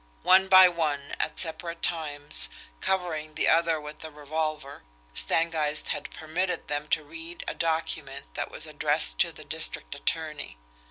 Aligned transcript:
One 0.23 0.47
by 0.47 0.67
one, 0.67 1.13
at 1.19 1.37
separate 1.37 1.83
times, 1.83 2.49
covering 2.79 3.35
the 3.35 3.47
other 3.47 3.79
with 3.79 4.03
a 4.03 4.09
revolver, 4.09 4.81
Stangeist 5.13 5.89
had 5.89 6.09
permitted 6.09 6.67
them 6.67 6.87
to 6.87 7.03
read 7.03 7.43
a 7.47 7.53
document 7.53 8.33
that 8.33 8.49
was 8.49 8.65
addressed 8.65 9.19
to 9.19 9.31
the 9.31 9.45
district 9.45 9.93
attorney. 9.93 10.57